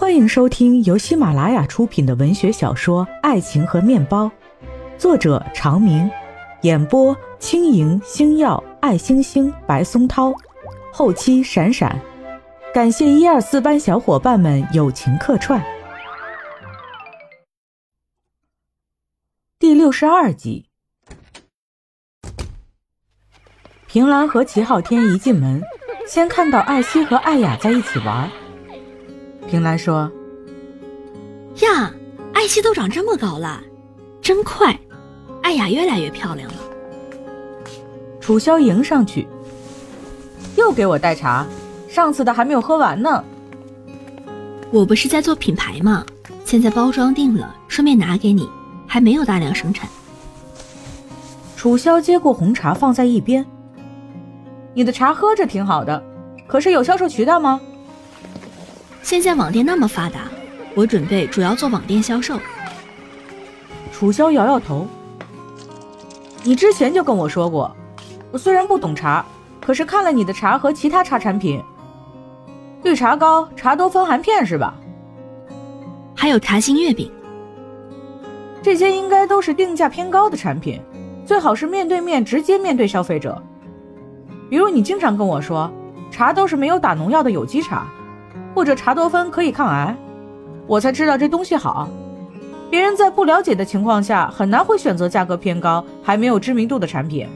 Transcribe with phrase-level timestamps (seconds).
[0.00, 4.24] 欢迎收听由喜马拉雅出品的文学小说《爱情和面包》，
[4.96, 6.10] 作者长明，
[6.62, 10.32] 演播轻盈、星耀、爱星星、白松涛，
[10.90, 12.00] 后期闪闪。
[12.72, 15.62] 感谢一二四班小伙伴们友情客串。
[19.58, 20.64] 第六十二集，
[23.86, 25.62] 平兰和齐昊天一进门，
[26.08, 28.30] 先看到艾希和艾雅在一起玩。
[29.50, 30.08] 平兰说
[31.60, 31.92] ：“呀，
[32.32, 33.60] 艾希都长这么高了，
[34.22, 34.78] 真快！
[35.42, 36.54] 艾雅越来越漂亮了。”
[38.22, 39.26] 楚萧迎上去，
[40.56, 41.44] 又给我带茶，
[41.88, 43.24] 上次的还没有喝完呢。
[44.70, 46.06] 我不是在做品牌吗？
[46.44, 48.48] 现在包装定了，顺便拿给你，
[48.86, 49.90] 还没有大量生产。
[51.56, 53.44] 楚萧接过红茶放在一边，
[54.74, 56.00] 你的茶喝着挺好的，
[56.46, 57.60] 可是有销售渠道吗？
[59.10, 60.20] 现在网店那么发达，
[60.72, 62.38] 我准备主要做网店销售。
[63.90, 64.86] 楚萧摇摇头，
[66.44, 67.74] 你之前就跟我说过，
[68.30, 69.26] 我虽然不懂茶，
[69.60, 71.60] 可是看了你的茶和其他茶产品，
[72.84, 74.76] 绿茶膏、茶多酚含片是吧？
[76.14, 77.10] 还有茶心月饼，
[78.62, 80.80] 这些应该都是定价偏高的产品，
[81.26, 83.42] 最好是面对面直接面对消费者。
[84.48, 85.68] 比如你经常跟我说，
[86.12, 87.88] 茶都是没有打农药的有机茶。
[88.60, 89.96] 或者茶多酚可以抗癌，
[90.66, 91.88] 我才知道这东西好。
[92.68, 97.26] 别人在不了解的情况下，很难会选择价格偏高还没有知名度的产品。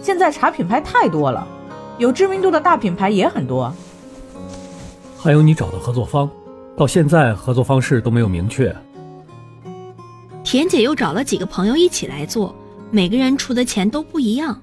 [0.00, 1.46] 现在茶品牌太多了，
[1.98, 3.72] 有知名度的大品牌也很多。
[5.16, 6.28] 还有你找的合作方，
[6.76, 8.74] 到现在合作方式都没有明确。
[10.42, 12.52] 田姐又找了几个朋友一起来做，
[12.90, 14.60] 每个人出的钱都不一样。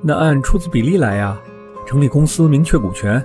[0.00, 1.36] 那按出资比例来呀，
[1.84, 3.20] 成立公司明确股权。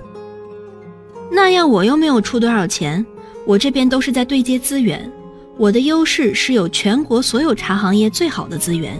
[1.34, 3.04] 那样我又没有出多少钱，
[3.44, 5.10] 我这边都是在对接资源。
[5.56, 8.96] 我的优势是有全国所有茶行业最好的资源，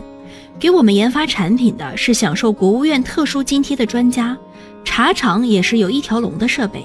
[0.59, 4.37] 给我们研发产品的是享受国务院特殊津贴的专家，
[4.85, 6.85] 茶厂也是有一条龙的设备。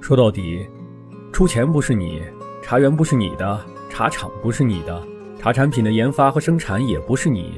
[0.00, 0.66] 说到底，
[1.32, 2.20] 出钱不是你，
[2.60, 5.00] 茶园不是你的，茶厂不是你的，
[5.40, 7.52] 茶产品的研发和生产也不是你，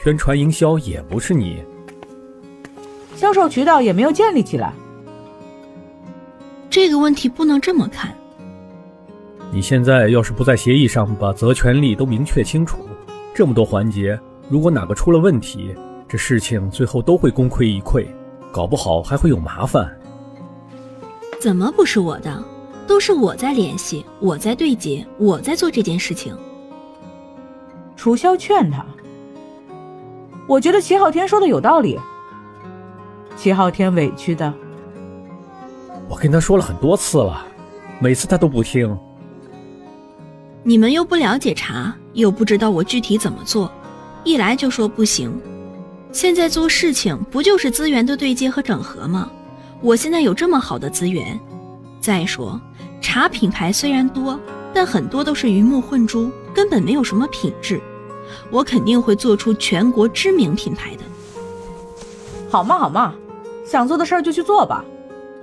[0.00, 1.60] 宣传营销也不是你，
[3.16, 4.72] 销售渠道也没有建立起来。
[6.74, 8.12] 这个问题不能这么看。
[9.52, 12.78] 你现在要是不在协议上把责权利都明确清楚，
[13.32, 14.18] 这么多环节，
[14.48, 15.72] 如果哪个出了问题，
[16.08, 18.04] 这事情最后都会功亏一篑，
[18.50, 19.88] 搞不好还会有麻烦。
[21.40, 22.44] 怎么不是我的？
[22.88, 26.36] 都是我在联系，我在对接，我在做这件事情。
[27.94, 28.84] 楚萧劝他
[30.48, 31.96] ：“我觉得齐昊天说的有道理。”
[33.38, 34.52] 齐昊天委屈的。
[36.08, 37.46] 我跟他说了很多次了，
[37.98, 38.96] 每次他都不听。
[40.62, 43.70] 你们又不了解茶，又不知道我具体怎么做，
[44.22, 45.32] 一来就说不行。
[46.12, 49.30] 现在做事情不就是资源的对接和整合吗？
[49.80, 51.38] 我现在有这么好的资源，
[52.00, 52.60] 再说
[53.00, 54.38] 茶品牌虽然多，
[54.72, 57.80] 但很多都是鱼目混珠，根本没有什么品质。
[58.50, 61.02] 我肯定会做出全国知名品牌的。
[62.48, 63.14] 好嘛好嘛，
[63.66, 64.84] 想做的事儿就去做吧。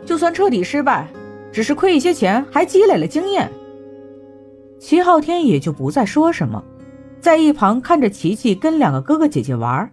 [0.06, 1.07] 就算彻底失败，
[1.51, 3.51] 只是亏一些钱，还积累了经验。
[4.79, 6.63] 齐昊天也就不再说什么，
[7.19, 9.91] 在一旁看着琪琪跟两个哥哥姐姐玩。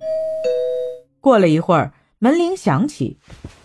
[1.20, 3.18] 过了一会儿，门铃响起，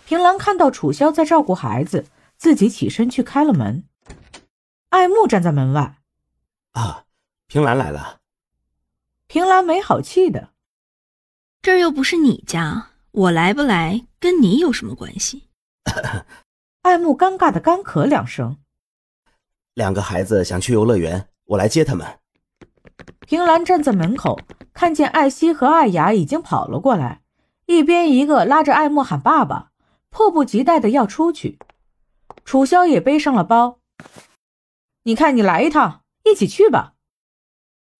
[0.06, 2.06] 平兰看到楚萧在照顾孩子，
[2.36, 3.86] 自己起身去开了门。
[4.90, 5.96] 爱慕站在门外，
[6.74, 7.06] 啊，
[7.48, 8.20] 平兰来了。
[9.28, 10.50] 平兰没好气的，
[11.62, 15.44] 这儿又不是你家，我来不来跟你有什么关系？
[16.82, 18.58] 爱慕尴尬的干咳两声。
[19.74, 22.20] 两个孩子想去游乐园，我来接他们。
[23.22, 24.40] 平兰站在门口，
[24.74, 27.22] 看见艾希和艾雅已经跑了过来，
[27.66, 29.72] 一边一个拉着艾慕喊爸爸，
[30.10, 31.58] 迫不及待的要出去。
[32.46, 33.80] 楚萧也背上了包，
[35.04, 36.96] 你看你来一趟，一起去吧。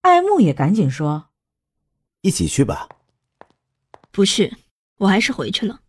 [0.02, 1.30] 艾慕也赶紧说
[2.22, 2.90] ：“一起去吧。”
[4.12, 4.58] 不去，
[4.98, 5.80] 我还是回去了。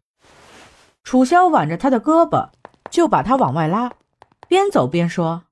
[1.05, 2.49] 楚萧挽着他的胳膊，
[2.91, 3.93] 就把他往外拉，
[4.49, 5.45] 边走边说：“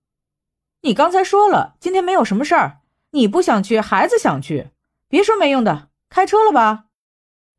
[0.81, 2.79] 你刚才说了，今天没有什么事儿，
[3.11, 4.71] 你不想去，孩子想去，
[5.09, 6.87] 别说没用的，开车了吧？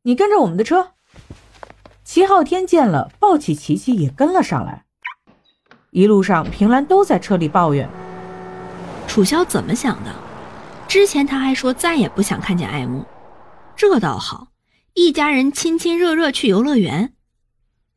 [0.02, 0.94] 你跟着我们的车。”
[2.02, 4.84] 齐昊天见了，抱起琪琪也跟了上来。
[5.90, 7.88] 一路上，平兰都在车里抱怨
[9.06, 10.12] ：“楚萧怎么想的？
[10.88, 13.06] 之前他还说再也不想看见爱慕，
[13.76, 14.48] 这倒好，
[14.94, 17.13] 一家人亲亲热热去游乐园。”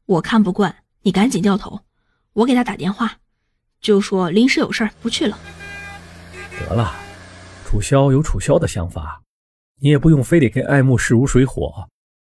[0.08, 1.82] 我看不惯，你赶紧掉头。
[2.32, 3.18] 我给他打电话，
[3.82, 5.38] 就说临时有事儿不去了。
[6.62, 6.96] 得了，
[7.66, 9.22] 楚萧有楚萧的想法，
[9.82, 11.90] 你也不用非得跟爱慕势如水火，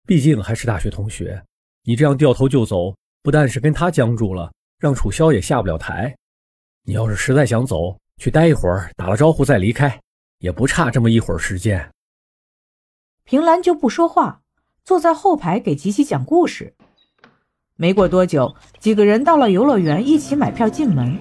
[0.07, 1.43] 毕竟还是大学同学。
[1.83, 4.49] 你这样掉头就走，不但是跟他僵住了，
[4.79, 6.15] 让楚萧也下不了台。
[6.83, 9.99] 你要是实在想走，去待一会儿，打了招呼再离开，
[10.37, 11.91] 也不差这么一会儿时间。
[13.25, 14.41] 平兰就不说话，
[14.85, 16.73] 坐在后排给吉吉讲故事。
[17.77, 21.17] 没过多久，几个人到了游乐园，一起买票进门。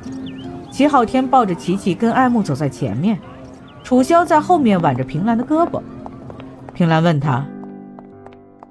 [0.70, 3.18] 齐昊天抱着琪琪跟爱慕走在前面，
[3.82, 5.82] 楚萧在后面挽着平兰的胳膊。
[6.72, 7.44] 平兰问他：“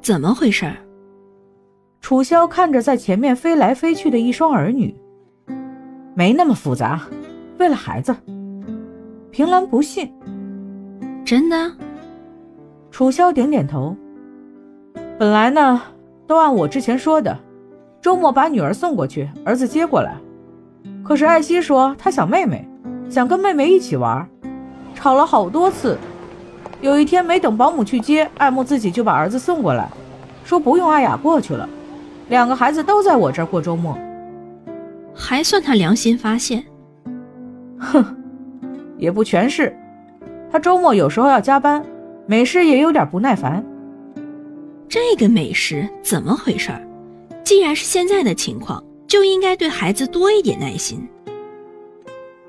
[0.02, 0.72] 怎么回事？”
[2.00, 4.96] 楚萧看着在前面飞来飞去的一双儿女，
[6.16, 7.02] 没那么复杂，
[7.60, 8.16] 为了孩子。
[9.30, 10.10] 平兰不信，
[11.26, 11.72] 真的？
[12.92, 13.94] 楚萧点点头。
[15.20, 15.82] 本来呢，
[16.28, 17.38] 都按我之前说的，
[18.04, 20.18] 周末把女儿送过去，儿子接过来。
[21.06, 22.68] 可是艾希说她想妹妹，
[23.10, 24.28] 想跟妹妹一起玩，
[24.94, 25.98] 吵了好多次。
[26.82, 29.90] 有一天没等保姆去接，艾慕自己就把儿子送过来，
[30.44, 31.68] 说不用艾雅过去了。
[32.28, 33.98] 两个孩子都在我这儿过周末，
[35.16, 36.62] 还算他良心发现。
[37.80, 38.06] 哼，
[38.98, 39.74] 也不全是，
[40.52, 41.82] 他周末有时候要加班，
[42.26, 43.64] 美诗也有点不耐烦。
[44.90, 46.70] 这个美食怎么回事？
[47.44, 51.08] 既然是现在的情况，就应该对孩子多一点耐心。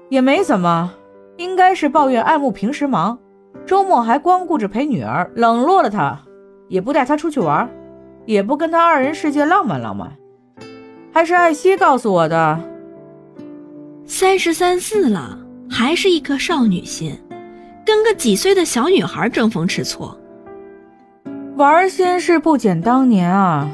[0.09, 0.93] 也没怎么，
[1.37, 3.19] 应该是抱怨爱慕平时忙，
[3.67, 6.21] 周末还光顾着陪女儿，冷落了她，
[6.69, 7.69] 也不带她出去玩。
[8.27, 10.17] 也不跟她二人世界浪漫浪漫，
[11.13, 12.59] 还是艾希告诉我的。
[14.07, 15.39] 三十三四了，
[15.69, 17.19] 还是一颗少女心，
[17.85, 20.09] 跟个几岁的小女孩争风吃醋。
[21.57, 23.71] 玩心事不减当年啊！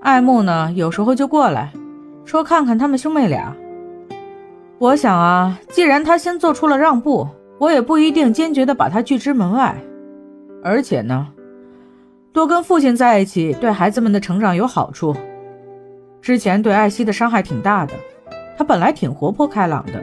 [0.00, 1.72] 爱慕呢，有时候就过来，
[2.24, 3.54] 说看看他们兄妹俩。
[4.78, 7.26] 我想啊，既然他先做出了让步，
[7.58, 9.76] 我也不一定坚决的把他拒之门外。
[10.62, 11.28] 而且呢。
[12.30, 15.16] 多跟父亲在一起，对孩子们的成长有好处。
[16.22, 17.94] 之前对艾希的伤害挺大的，
[18.56, 20.00] 她本来挺活泼开朗的，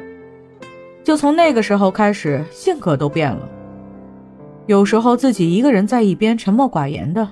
[1.01, 3.47] 就从那个时候开始，性格都变了。
[4.65, 7.29] 有时候自己一个人在一边沉默寡言的，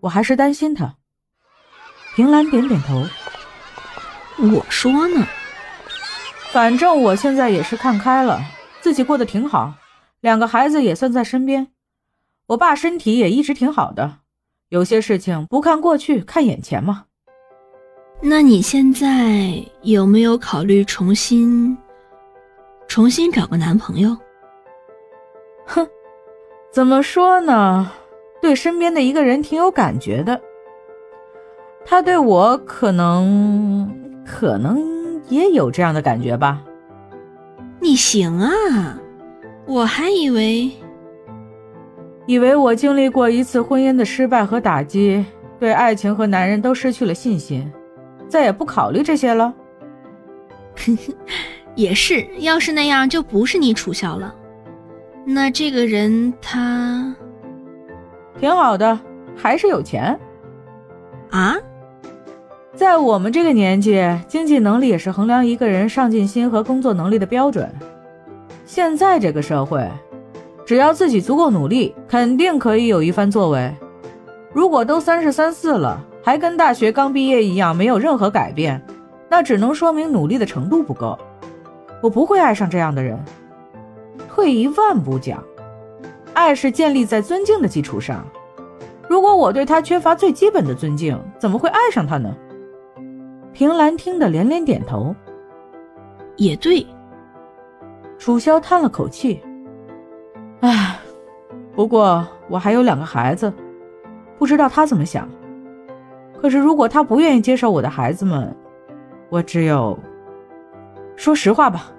[0.00, 0.94] 我还是担心她。
[2.14, 3.04] 平兰点点头。
[4.38, 5.26] 我说呢，
[6.52, 8.40] 反正我现在也是看开了，
[8.80, 9.72] 自己过得挺好，
[10.20, 11.68] 两个孩子也算在身边。
[12.48, 14.18] 我爸身体也一直挺好的，
[14.68, 17.04] 有些事情不看过去，看眼前嘛。
[18.20, 21.76] 那你现在有没有考虑重新、
[22.86, 24.16] 重新找个男朋友？
[25.66, 25.88] 哼，
[26.72, 27.90] 怎么说呢？
[28.40, 30.40] 对身边的一个人挺有感觉的，
[31.84, 33.92] 他对我可能、
[34.24, 34.80] 可能
[35.28, 36.62] 也有这样的感觉吧。
[37.80, 38.98] 你行啊，
[39.66, 40.70] 我还以为。
[42.26, 45.24] 以为我经历过一次婚姻的失败和打击，
[45.58, 47.70] 对爱情和男人都失去了信心，
[48.28, 49.52] 再也不考虑这些了。
[51.74, 54.32] 也是，要是那样，就不是你楚笑了。
[55.24, 57.14] 那这个人他
[58.38, 58.98] 挺好的，
[59.36, 60.18] 还是有钱
[61.30, 61.56] 啊？
[62.82, 67.72] 在我们这个年纪，经济能力也是衡量一个人上进心和工作能力的标准。
[68.66, 69.88] 现在这个社会。
[70.66, 73.72] 只要自己足够努力，肯定可以有一番作为。
[74.52, 78.82] 如果都三十三四了，还跟大学刚毕业一样没有任何改变，
[79.28, 81.16] 那只能说明努力的程度不够。
[82.02, 83.16] 我不会爱上这样的人。
[84.28, 85.40] 退一万步讲，
[86.34, 88.26] 爱是建立在尊敬的基础上。
[89.08, 92.34] 如果我对他缺乏最基本的尊敬，怎么会爱上他呢？
[93.52, 95.14] 平兰听得连连点头。
[96.36, 96.86] 也对。
[98.18, 99.42] 楚萧叹了口气。
[100.60, 100.98] 唉，
[101.74, 103.52] 不过我还有两个孩子，
[104.38, 105.28] 不知道他怎么想。
[106.40, 108.54] 可是如果他不愿意接受我的孩子们，
[109.28, 109.98] 我只有
[111.16, 111.92] 说实话吧。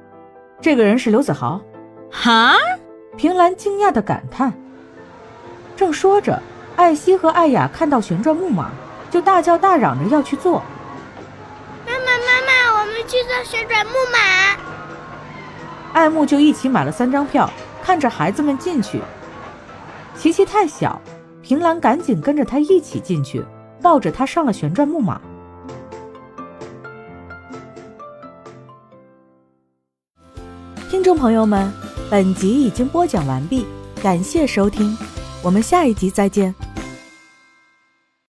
[0.62, 1.62] 这个人是刘子豪。
[2.10, 2.56] 哈！
[3.16, 4.52] 平兰惊讶的感叹。
[5.76, 6.42] 正说着，
[6.76, 8.72] 艾希和艾雅看到旋转木马，
[9.12, 10.62] 就大叫大嚷着要去坐。
[13.08, 14.58] 去坐旋转木马。
[15.94, 17.50] 爱慕就一起买了三张票。
[17.86, 19.02] 看着孩子们进去，
[20.18, 21.02] 琪琪太小，
[21.42, 23.44] 平兰赶紧跟着他一起进去，
[23.82, 25.20] 抱着他上了旋转木马。
[30.90, 31.70] 听众朋友们，
[32.10, 33.68] 本集已经播讲完毕，
[34.02, 34.98] 感谢收听，
[35.42, 36.56] 我们下一集再见。